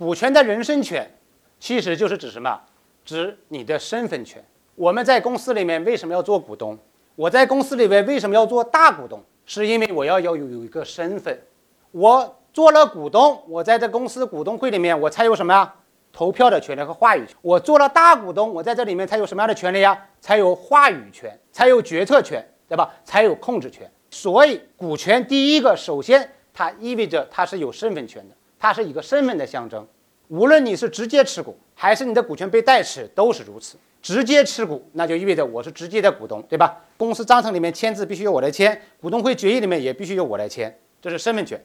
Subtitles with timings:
[0.00, 1.06] 股权的人身权，
[1.58, 2.58] 其实就是指什么？
[3.04, 4.42] 指你的身份权。
[4.74, 6.78] 我们在公司里面为什么要做股东？
[7.14, 9.22] 我在公司里面为什么要做大股东？
[9.44, 11.38] 是因为我要要有有一个身份。
[11.90, 15.74] 我做了股东，我在这公司股东会里面，我才有什么呀？
[16.10, 17.36] 投票的权利和话语权。
[17.42, 20.02] 我做了大股东，我在这里面才有什么样的权利呀？
[20.18, 22.90] 才有话语权，才有决策权，对吧？
[23.04, 23.86] 才有控制权。
[24.08, 29.84] 所以，股权第一个，首先它意味着它是有身份权的，它是一个身份的象征。
[30.28, 33.76] 无论你是直接持股，还是你的股权被代持，都是如此。
[34.00, 36.84] 直接持股，那就意味着我是直接的股东，对吧？
[36.96, 41.60] 公司章程里面签字必须由我来签，股东会决议里面也必须由我来签，这是身份权。